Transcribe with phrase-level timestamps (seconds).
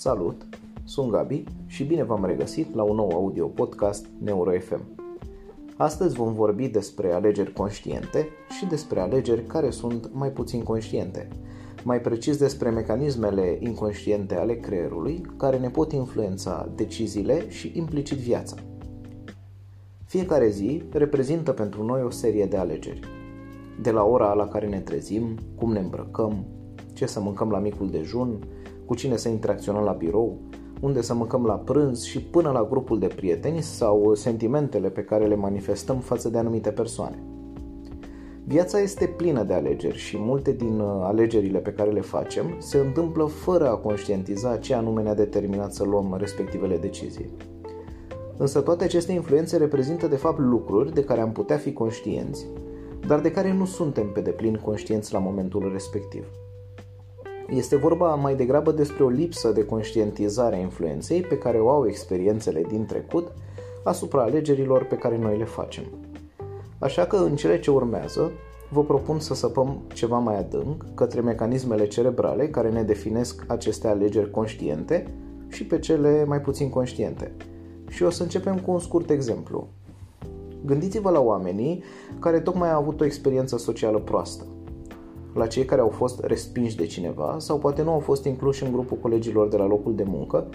[0.00, 0.46] Salut!
[0.84, 4.80] Sunt Gabi și bine v-am regăsit la un nou audio podcast NeuroFM.
[5.76, 11.28] Astăzi vom vorbi despre alegeri conștiente și despre alegeri care sunt mai puțin conștiente.
[11.84, 18.56] Mai precis despre mecanismele inconștiente ale creierului care ne pot influența deciziile și implicit viața.
[20.04, 23.00] Fiecare zi reprezintă pentru noi o serie de alegeri.
[23.82, 26.46] De la ora la care ne trezim, cum ne îmbrăcăm,
[26.92, 28.38] ce să mâncăm la micul dejun,
[28.88, 30.38] cu cine să interacționăm la birou,
[30.80, 35.26] unde să mâncăm la prânz și până la grupul de prieteni sau sentimentele pe care
[35.26, 37.22] le manifestăm față de anumite persoane.
[38.44, 42.78] Viața este plină de alegeri și multe din uh, alegerile pe care le facem se
[42.78, 47.30] întâmplă fără a conștientiza ce anume ne-a determinat să luăm respectivele decizii.
[48.36, 52.46] Însă toate aceste influențe reprezintă de fapt lucruri de care am putea fi conștienți,
[53.06, 56.24] dar de care nu suntem pe deplin conștienți la momentul respectiv.
[57.50, 61.86] Este vorba mai degrabă despre o lipsă de conștientizare a influenței pe care o au
[61.86, 63.32] experiențele din trecut
[63.84, 65.84] asupra alegerilor pe care noi le facem.
[66.78, 68.30] Așa că în cele ce urmează,
[68.70, 74.30] vă propun să săpăm ceva mai adânc către mecanismele cerebrale care ne definesc aceste alegeri
[74.30, 75.14] conștiente
[75.48, 77.32] și pe cele mai puțin conștiente.
[77.88, 79.68] Și o să începem cu un scurt exemplu.
[80.64, 81.82] Gândiți-vă la oamenii
[82.18, 84.44] care tocmai au avut o experiență socială proastă
[85.38, 88.72] la cei care au fost respinși de cineva sau poate nu au fost incluși în
[88.72, 90.46] grupul colegilor de la locul de muncă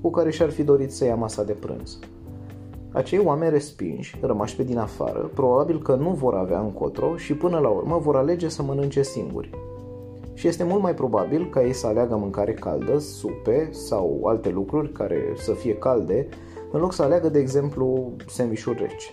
[0.00, 1.98] cu care și-ar fi dorit să ia masa de prânz.
[2.92, 7.58] Acei oameni respinși, rămași pe din afară, probabil că nu vor avea încotro și până
[7.58, 9.50] la urmă vor alege să mănânce singuri.
[10.34, 14.92] Și este mult mai probabil ca ei să aleagă mâncare caldă, supe sau alte lucruri
[14.92, 16.28] care să fie calde,
[16.72, 19.10] în loc să aleagă, de exemplu, sandvișuri reci.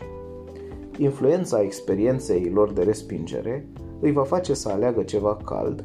[0.98, 3.68] Influența experienței lor de respingere
[4.00, 5.84] îi va face să aleagă ceva cald,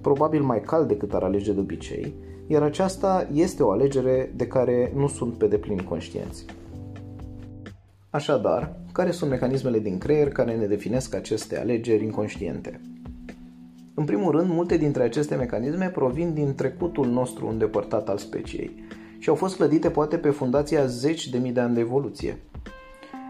[0.00, 2.14] probabil mai cald decât ar alege de obicei,
[2.46, 6.44] iar aceasta este o alegere de care nu sunt pe deplin conștienți.
[8.10, 12.80] Așadar, care sunt mecanismele din creier care ne definesc aceste alegeri inconștiente?
[13.94, 18.84] În primul rând, multe dintre aceste mecanisme provin din trecutul nostru îndepărtat al speciei
[19.18, 22.38] și au fost clădite poate pe fundația zeci de mii de ani de evoluție.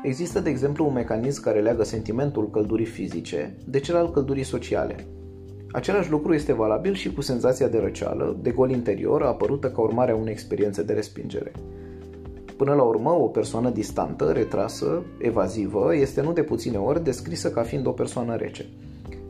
[0.07, 5.07] Există, de exemplu, un mecanism care leagă sentimentul căldurii fizice de cel al căldurii sociale.
[5.73, 10.11] Același lucru este valabil și cu senzația de răceală, de gol interior, apărută ca urmare
[10.11, 11.53] a unei experiențe de respingere.
[12.57, 17.63] Până la urmă, o persoană distantă, retrasă, evazivă, este nu de puține ori descrisă ca
[17.63, 18.67] fiind o persoană rece.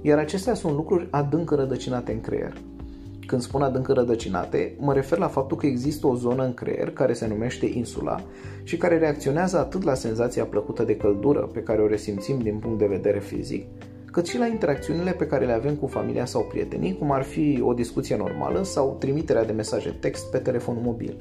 [0.03, 2.53] Iar acestea sunt lucruri adânc rădăcinate în creier.
[3.26, 7.12] Când spun adânc rădăcinate, mă refer la faptul că există o zonă în creier care
[7.12, 8.25] se numește insula
[8.62, 12.78] și care reacționează atât la senzația plăcută de căldură pe care o resimțim din punct
[12.78, 13.66] de vedere fizic,
[14.12, 17.60] cât și la interacțiunile pe care le avem cu familia sau prietenii, cum ar fi
[17.62, 21.16] o discuție normală sau trimiterea de mesaje text pe telefonul mobil.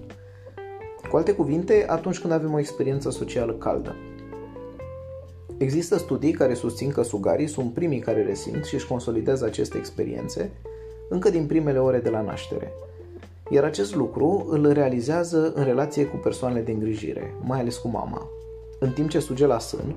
[1.10, 3.96] Cu alte cuvinte, atunci când avem o experiență socială caldă.
[5.58, 10.52] Există studii care susțin că sugarii sunt primii care resimt și își consolidează aceste experiențe,
[11.10, 12.72] încă din primele ore de la naștere.
[13.50, 18.30] Iar acest lucru îl realizează în relație cu persoanele de îngrijire, mai ales cu mama.
[18.80, 19.96] În timp ce suge la sân,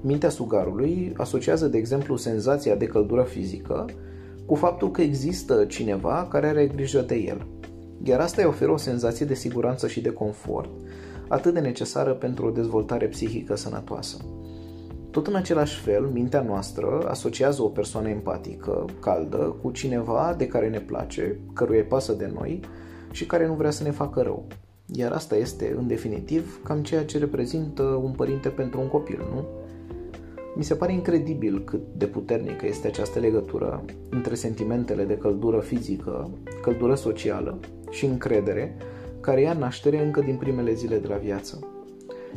[0.00, 3.84] mintea sugarului asociază, de exemplu, senzația de căldură fizică
[4.46, 7.46] cu faptul că există cineva care are grijă de el.
[8.02, 10.70] Iar asta îi oferă o senzație de siguranță și de confort,
[11.28, 14.16] atât de necesară pentru o dezvoltare psihică sănătoasă.
[15.16, 20.68] Tot în același fel, mintea noastră asociază o persoană empatică, caldă, cu cineva de care
[20.68, 22.60] ne place, căruia îi pasă de noi
[23.10, 24.44] și care nu vrea să ne facă rău.
[24.86, 29.44] Iar asta este, în definitiv, cam ceea ce reprezintă un părinte pentru un copil, nu?
[30.54, 36.30] Mi se pare incredibil cât de puternică este această legătură între sentimentele de căldură fizică,
[36.62, 37.58] căldură socială
[37.90, 38.76] și încredere,
[39.20, 41.75] care ia naștere încă din primele zile de la viață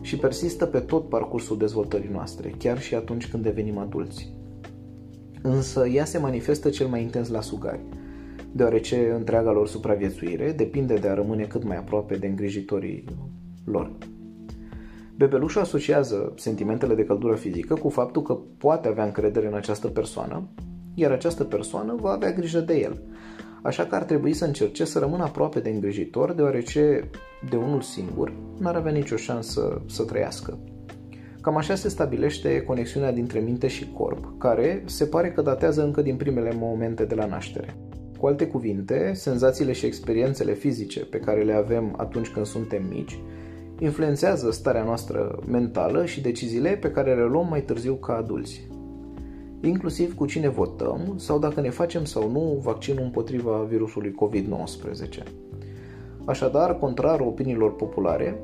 [0.02, 4.34] și persistă pe tot parcursul dezvoltării noastre, chiar și atunci când devenim adulți.
[5.42, 7.80] Însă ea se manifestă cel mai intens la sugari,
[8.52, 13.03] deoarece întreaga lor supraviețuire depinde de a rămâne cât mai aproape de îngrijitorii
[13.66, 13.91] lor.
[15.16, 20.47] Bebelușul asociază sentimentele de căldură fizică cu faptul că poate avea încredere în această persoană,
[20.94, 23.02] iar această persoană va avea grijă de el,
[23.64, 27.09] așa că ar trebui să încerce să rămână aproape de îngrijitor, deoarece
[27.50, 30.58] de unul singur n-ar avea nicio șansă să trăiască.
[31.41, 36.02] Cam așa se stabilește conexiunea dintre minte și corp, care se pare că datează încă
[36.02, 37.76] din primele momente de la naștere.
[38.17, 43.20] Cu alte cuvinte, senzațiile și experiențele fizice pe care le avem atunci când suntem mici
[43.79, 48.67] influențează starea noastră mentală și deciziile pe care le luăm mai târziu ca adulți
[49.61, 55.23] inclusiv cu cine votăm sau dacă ne facem sau nu vaccinul împotriva virusului COVID-19.
[56.26, 58.40] Așadar, contrar opiniilor populare,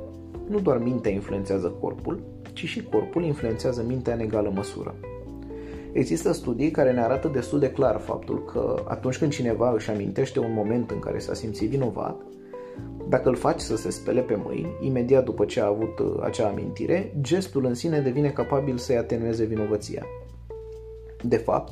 [0.50, 2.24] nu doar mintea influențează corpul,
[2.54, 4.96] ci și corpul influențează mintea în egală măsură.
[5.92, 10.40] Există studii care ne arată destul de clar faptul că atunci când cineva își amintește
[10.40, 12.22] un moment în care s-a simțit vinovat,
[13.10, 16.48] dacă îl faci să se spele pe mâini, imediat după ce a avut uh, acea
[16.48, 20.06] amintire, gestul în sine devine capabil să-i atenueze vinovăția.
[21.28, 21.72] De fapt,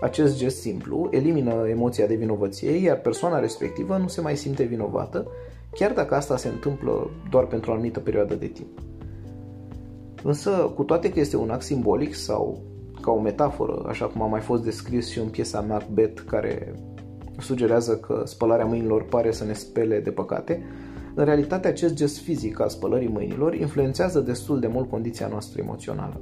[0.00, 5.26] acest gest simplu elimină emoția de vinovăție, iar persoana respectivă nu se mai simte vinovată,
[5.72, 8.78] chiar dacă asta se întâmplă doar pentru o anumită perioadă de timp.
[10.22, 12.62] Însă, cu toate că este un act simbolic sau
[13.00, 16.74] ca o metaforă, așa cum a mai fost descris și în piesa Macbeth, care
[17.38, 20.62] sugerează că spălarea mâinilor pare să ne spele de păcate,
[21.14, 26.20] în realitate acest gest fizic al spălării mâinilor influențează destul de mult condiția noastră emoțională.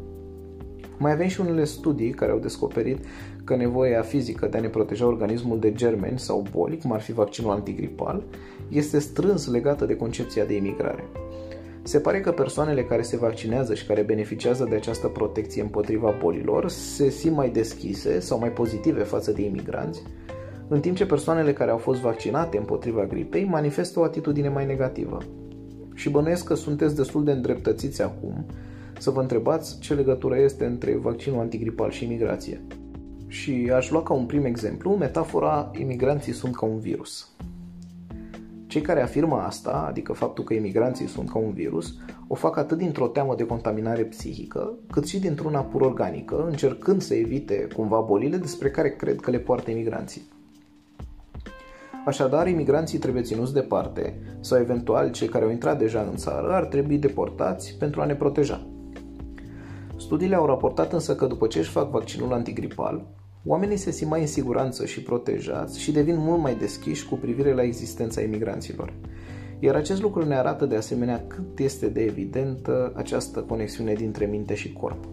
[0.98, 3.04] Mai avem și unele studii care au descoperit
[3.44, 7.12] că nevoia fizică de a ne proteja organismul de germeni sau boli, cum ar fi
[7.12, 8.22] vaccinul antigripal,
[8.69, 11.04] este strâns legată de concepția de imigrare.
[11.82, 16.69] Se pare că persoanele care se vaccinează și care beneficiază de această protecție împotriva bolilor
[16.69, 20.02] se simt mai deschise sau mai pozitive față de imigranți,
[20.69, 25.19] în timp ce persoanele care au fost vaccinate împotriva gripei manifestă o atitudine mai negativă.
[25.94, 28.44] Și bănuiesc că sunteți destul de îndreptățiți acum
[28.98, 32.60] să vă întrebați ce legătură este între vaccinul antigripal și imigrație.
[33.26, 37.31] Și aș lua ca un prim exemplu metafora imigranții sunt ca un virus.
[38.66, 41.94] Cei care afirmă asta, adică faptul că imigranții sunt ca un virus,
[42.26, 47.14] o fac atât dintr-o teamă de contaminare psihică, cât și dintr-una pur organică, încercând să
[47.14, 50.22] evite cumva bolile despre care cred că le poartă imigranții.
[52.06, 56.64] Așadar, imigranții trebuie ținuți departe sau eventual cei care au intrat deja în țară ar
[56.64, 58.66] trebui deportați pentru a ne proteja.
[60.06, 63.06] Studiile au raportat însă că după ce își fac vaccinul antigripal,
[63.44, 67.54] oamenii se simt mai în siguranță și protejați și devin mult mai deschiși cu privire
[67.54, 68.92] la existența imigranților.
[69.58, 74.54] Iar acest lucru ne arată de asemenea cât este de evidentă această conexiune dintre minte
[74.54, 75.04] și corp.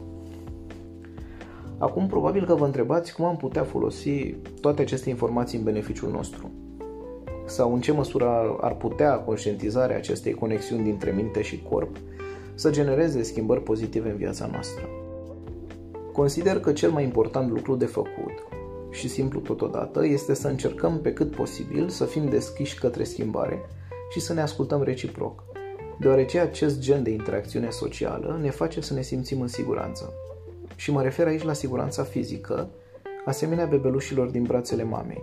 [1.77, 6.51] Acum probabil că vă întrebați cum am putea folosi toate aceste informații în beneficiul nostru
[7.45, 11.97] sau în ce măsură ar putea conștientizarea acestei conexiuni dintre minte și corp
[12.55, 14.83] să genereze schimbări pozitive în viața noastră.
[16.13, 18.47] Consider că cel mai important lucru de făcut
[18.91, 23.59] și simplu totodată este să încercăm pe cât posibil să fim deschiși către schimbare
[24.11, 25.44] și să ne ascultăm reciproc,
[26.00, 30.13] deoarece acest gen de interacțiune socială ne face să ne simțim în siguranță.
[30.75, 32.69] Și mă refer aici la siguranța fizică,
[33.25, 35.21] asemenea bebelușilor din brațele mamei.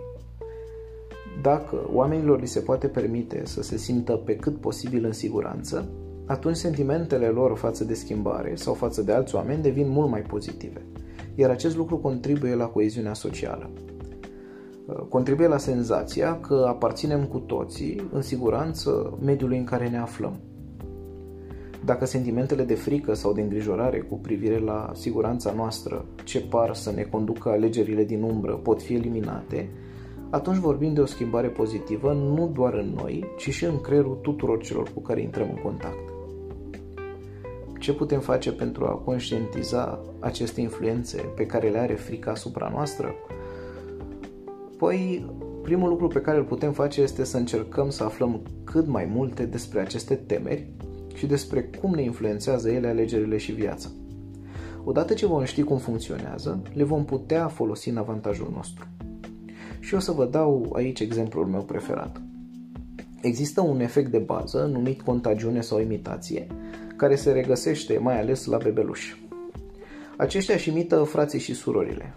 [1.41, 5.89] Dacă oamenilor li se poate permite să se simtă pe cât posibil în siguranță,
[6.31, 10.85] atunci sentimentele lor față de schimbare sau față de alți oameni devin mult mai pozitive,
[11.35, 13.69] iar acest lucru contribuie la coeziunea socială.
[15.09, 20.39] Contribuie la senzația că aparținem cu toții, în siguranță, mediului în care ne aflăm.
[21.85, 26.91] Dacă sentimentele de frică sau de îngrijorare cu privire la siguranța noastră, ce par să
[26.91, 29.69] ne conducă alegerile din umbră, pot fi eliminate,
[30.29, 34.61] atunci vorbim de o schimbare pozitivă nu doar în noi, ci și în creierul tuturor
[34.61, 36.10] celor cu care intrăm în contact.
[37.81, 43.15] Ce putem face pentru a conștientiza aceste influențe pe care le are frica asupra noastră?
[44.77, 45.25] Păi,
[45.63, 49.45] primul lucru pe care îl putem face este să încercăm să aflăm cât mai multe
[49.45, 50.67] despre aceste temeri
[51.13, 53.89] și despre cum ne influențează ele alegerile și viața.
[54.83, 58.87] Odată ce vom ști cum funcționează, le vom putea folosi în avantajul nostru.
[59.79, 62.21] Și o să vă dau aici exemplul meu preferat.
[63.21, 66.47] Există un efect de bază numit contagiune sau imitație,
[67.01, 69.27] care se regăsește mai ales la bebeluși.
[70.17, 72.15] Aceștia își imită frații și surorile.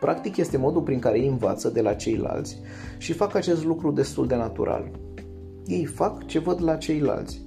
[0.00, 2.60] Practic este modul prin care ei învață de la ceilalți
[2.98, 4.90] și fac acest lucru destul de natural.
[5.66, 7.40] Ei fac ce văd la ceilalți.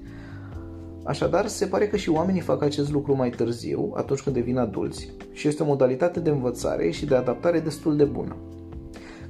[1.04, 5.14] Așadar, se pare că și oamenii fac acest lucru mai târziu, atunci când devin adulți,
[5.32, 8.36] și este o modalitate de învățare și de adaptare destul de bună.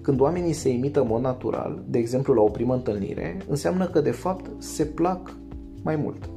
[0.01, 4.01] Când oamenii se imită în mod natural, de exemplu la o primă întâlnire, înseamnă că
[4.01, 5.37] de fapt se plac
[5.81, 6.32] mai mult.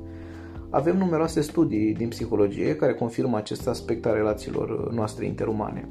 [0.77, 5.89] Avem numeroase studii din psihologie care confirmă acest aspect al relațiilor noastre interumane.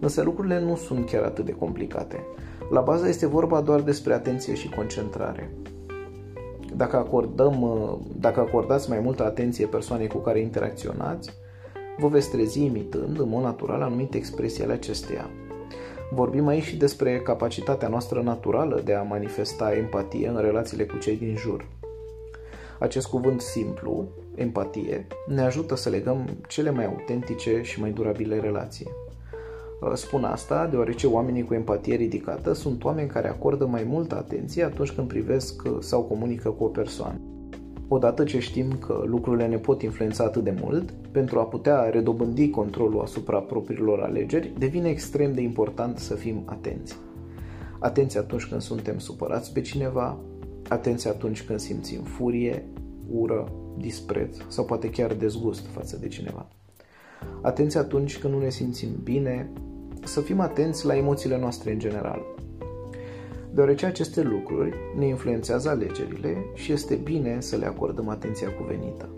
[0.00, 2.24] Însă lucrurile nu sunt chiar atât de complicate.
[2.70, 5.50] La bază este vorba doar despre atenție și concentrare.
[6.76, 7.66] Dacă, acordăm,
[8.16, 11.30] dacă acordați mai multă atenție persoanei cu care interacționați,
[11.98, 15.30] vă veți trezi imitând în mod natural anumite expresii ale acesteia.
[16.10, 21.16] Vorbim aici și despre capacitatea noastră naturală de a manifesta empatie în relațiile cu cei
[21.16, 21.66] din jur.
[22.78, 28.86] Acest cuvânt simplu, empatie, ne ajută să legăm cele mai autentice și mai durabile relații.
[29.80, 34.64] Uh, spun asta deoarece oamenii cu empatie ridicată sunt oameni care acordă mai multă atenție
[34.64, 37.20] atunci când privesc uh, sau comunică cu o persoană.
[37.88, 42.50] Odată ce știm că lucrurile ne pot influența atât de mult, pentru a putea redobândi
[42.50, 46.96] controlul asupra propriilor alegeri, devine extrem de important să fim atenți.
[47.78, 50.18] Atenți atunci când suntem supărați pe cineva,
[50.68, 52.64] atenți atunci când simțim furie,
[53.10, 56.48] ură, dispreț sau poate chiar dezgust față de cineva.
[57.42, 59.50] Atenți atunci când nu ne simțim bine,
[60.04, 62.20] să fim atenți la emoțiile noastre în general.
[63.54, 69.08] Deoarece aceste lucruri ne influențează alegerile și este bine să le acordăm atenția cuvenită.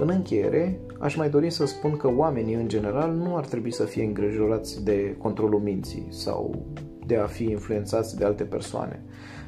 [0.00, 3.84] În încheiere, aș mai dori să spun că oamenii în general nu ar trebui să
[3.84, 6.66] fie îngrijorați de controlul minții sau
[7.06, 9.02] de a fi influențați de alte persoane,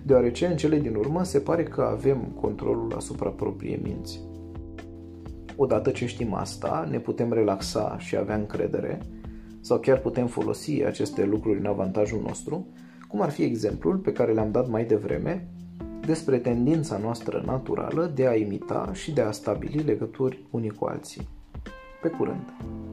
[0.07, 4.21] deoarece în cele din urmă se pare că avem controlul asupra propriei minți.
[5.57, 9.01] Odată ce știm asta, ne putem relaxa și avea încredere
[9.61, 12.67] sau chiar putem folosi aceste lucruri în avantajul nostru,
[13.09, 15.49] cum ar fi exemplul pe care le-am dat mai devreme
[16.07, 21.29] despre tendința noastră naturală de a imita și de a stabili legături unii cu alții.
[22.03, 22.86] Pe curând!